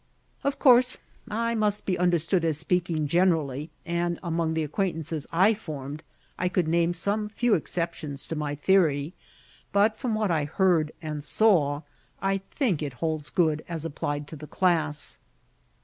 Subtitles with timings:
[0.43, 0.97] Of course
[1.29, 6.01] I must be understood as speaking generally, and among the acquaintances I formed,
[6.39, 9.13] I could name some few exceptions to my theory,
[9.71, 11.83] but from what I heard and saw,
[12.19, 15.19] I think it holds good as applied to the class.